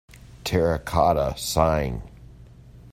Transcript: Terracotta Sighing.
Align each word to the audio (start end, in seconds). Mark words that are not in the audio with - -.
Terracotta 0.43 1.35
Sighing. 1.37 2.01